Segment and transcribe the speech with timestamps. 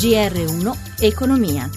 [0.00, 1.68] GR1 Economia.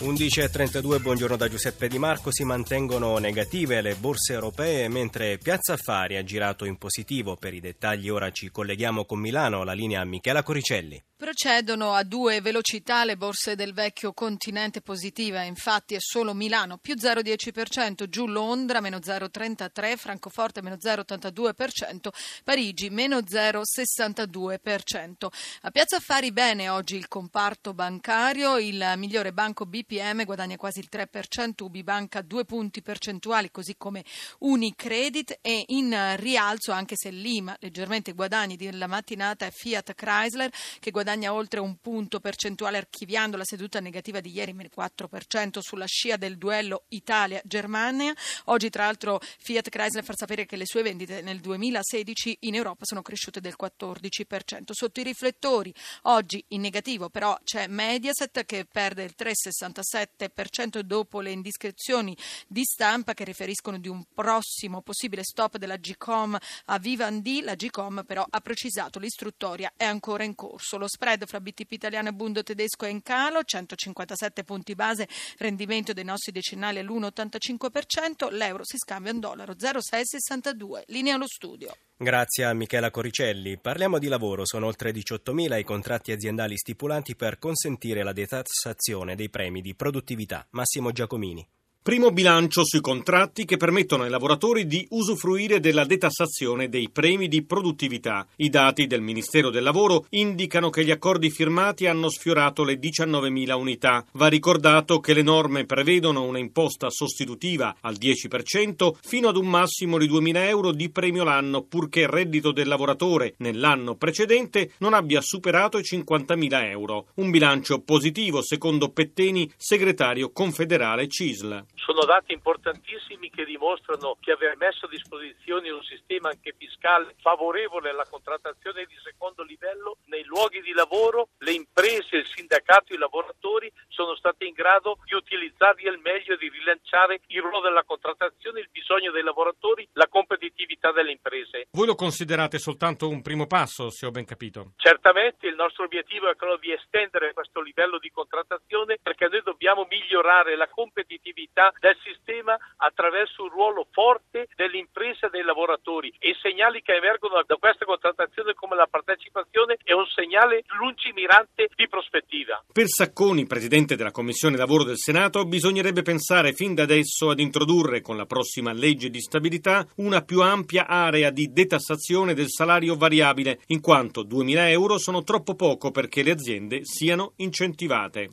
[0.00, 2.32] 11.32, buongiorno da Giuseppe Di Marco.
[2.32, 7.36] Si mantengono negative le borse europee mentre Piazza Affari ha girato in positivo.
[7.36, 10.98] Per i dettagli ora ci colleghiamo con Milano, la linea Michela Coricelli.
[11.24, 16.96] Procedono a due velocità le borse del vecchio continente positiva, infatti è solo Milano più
[16.96, 22.08] 0,10%, giù Londra meno 0,33%, Francoforte meno 0,82%,
[22.44, 25.26] Parigi meno 0,62%.
[25.62, 30.90] A Piazza Affari bene oggi il comparto bancario, il migliore banco BPM guadagna quasi il
[30.92, 34.04] 3%, Ubibanca due punti percentuali così come
[34.40, 40.50] Unicredit e in rialzo anche se Lima leggermente guadagni della mattinata è Fiat Chrysler
[40.80, 45.58] che guadagna guadagna oltre un punto percentuale archiviando la seduta negativa di ieri, meno 4%
[45.60, 48.12] sulla scia del duello Italia-Germania.
[48.46, 52.84] Oggi tra l'altro Fiat Chrysler fa sapere che le sue vendite nel 2016 in Europa
[52.84, 54.72] sono cresciute del 14%.
[54.72, 61.30] Sotto i riflettori oggi in negativo però c'è Mediaset che perde il 3,67% dopo le
[61.30, 62.16] indiscrezioni
[62.48, 67.42] di stampa che riferiscono di un prossimo possibile stop della Gcom a Vivendi.
[67.42, 70.76] La Gcom però ha precisato l'istruttoria è ancora in corso.
[70.76, 75.92] Lo spread fra BTP italiano e Bundo tedesco è in calo, 157 punti base, rendimento
[75.92, 80.84] dei nostri decennali all'1,85%, l'euro si scambia in dollaro 0,662.
[80.86, 81.76] Linea allo studio.
[81.96, 83.58] Grazie a Michela Coricelli.
[83.58, 84.46] Parliamo di lavoro.
[84.46, 90.46] Sono oltre 18.000 i contratti aziendali stipulati per consentire la detassazione dei premi di produttività.
[90.50, 91.46] Massimo Giacomini.
[91.84, 97.44] Primo bilancio sui contratti che permettono ai lavoratori di usufruire della detassazione dei premi di
[97.44, 98.26] produttività.
[98.36, 103.52] I dati del Ministero del Lavoro indicano che gli accordi firmati hanno sfiorato le 19.000
[103.52, 104.02] unità.
[104.12, 109.98] Va ricordato che le norme prevedono una imposta sostitutiva al 10% fino ad un massimo
[109.98, 115.20] di 2.000 euro di premio l'anno, purché il reddito del lavoratore nell'anno precedente non abbia
[115.20, 117.08] superato i 50.000 euro.
[117.16, 121.72] Un bilancio positivo, secondo Petteni, segretario confederale CISL.
[121.84, 127.90] Sono dati importantissimi che dimostrano che aver messo a disposizione un sistema anche fiscale favorevole
[127.90, 133.70] alla contrattazione di secondo livello nei luoghi di lavoro, le imprese, il sindacato, i lavoratori
[133.88, 138.60] sono stati in grado di utilizzarli al meglio e di rilanciare il ruolo della contrattazione,
[138.60, 140.08] il bisogno dei lavoratori, la
[140.44, 141.68] competitività delle imprese.
[141.72, 144.72] Voi lo considerate soltanto un primo passo, se ho ben capito?
[144.76, 149.86] Certamente il nostro obiettivo è quello di estendere questo livello di contrattazione perché noi dobbiamo
[149.88, 156.38] migliorare la competitività del sistema attraverso un ruolo forte dell'impresa e dei lavoratori e i
[156.40, 162.62] segnali che emergono da questa contrattazione come la partecipazione è un segnale lungimirante di prospettiva.
[162.72, 168.00] Per Sacconi, presidente della Commissione Lavoro del Senato, bisognerebbe pensare fin da adesso ad introdurre
[168.02, 173.60] con la prossima legge di stabilità una più ampia area di detassazione del salario variabile,
[173.66, 178.28] in quanto 2.000 euro sono troppo poco perché le aziende siano incentivate.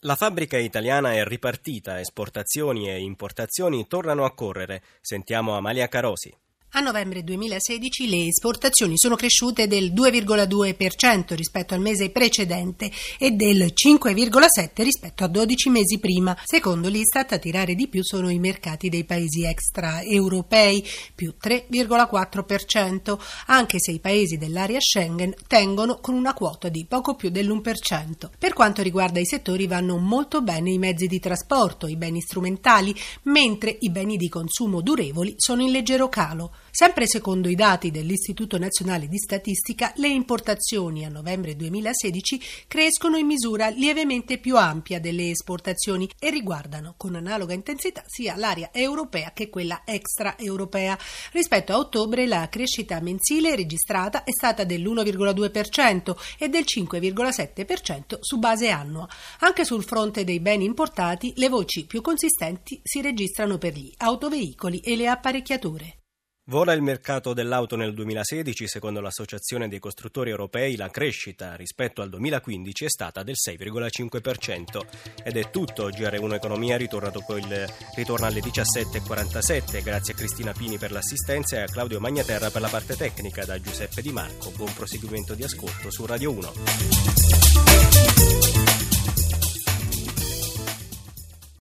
[0.00, 4.82] La fabbrica italiana è ripartita, esportazioni e importazioni tornano a correre.
[5.00, 6.32] Sentiamo Amalia Carosi.
[6.78, 13.72] A novembre 2016 le esportazioni sono cresciute del 2,2% rispetto al mese precedente e del
[13.72, 16.36] 5,7% rispetto a 12 mesi prima.
[16.44, 23.78] Secondo l'Istat a tirare di più sono i mercati dei paesi extraeuropei, più 3,4%, anche
[23.80, 28.28] se i paesi dell'area Schengen tengono con una quota di poco più dell'1%.
[28.38, 32.94] Per quanto riguarda i settori vanno molto bene i mezzi di trasporto, i beni strumentali,
[33.22, 36.52] mentre i beni di consumo durevoli sono in leggero calo.
[36.78, 43.24] Sempre secondo i dati dell'Istituto Nazionale di Statistica, le importazioni a novembre 2016 crescono in
[43.24, 49.48] misura lievemente più ampia delle esportazioni e riguardano con analoga intensità sia l'area europea che
[49.48, 50.98] quella extraeuropea.
[51.32, 58.68] Rispetto a ottobre la crescita mensile registrata è stata dell'1,2% e del 5,7% su base
[58.68, 59.08] annua.
[59.38, 64.80] Anche sul fronte dei beni importati le voci più consistenti si registrano per gli autoveicoli
[64.80, 66.00] e le apparecchiature.
[66.48, 72.08] Vola il mercato dell'auto nel 2016, secondo l'Associazione dei costruttori europei la crescita rispetto al
[72.08, 74.86] 2015 è stata del 6,5%.
[75.24, 77.66] Ed è tutto, GR1 Economia il,
[77.96, 82.68] ritorna alle 17.47, grazie a Cristina Pini per l'assistenza e a Claudio Magnaterra per la
[82.68, 84.52] parte tecnica, da Giuseppe Di Marco.
[84.52, 86.52] Buon proseguimento di ascolto su Radio 1.